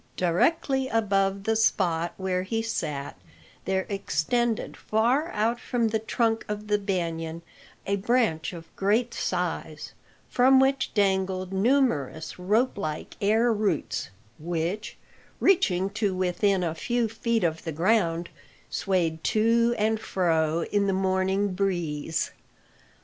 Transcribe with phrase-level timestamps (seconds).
[0.17, 3.19] Directly above the spot where he sat
[3.65, 7.43] there extended far out from the trunk of the banyan
[7.85, 9.91] a branch of great size,
[10.27, 14.09] from which dangled numerous rope like air roots,
[14.39, 14.97] which,
[15.39, 18.29] reaching to within a few feet of the ground,
[18.71, 22.31] swayed to and fro in the morning breeze.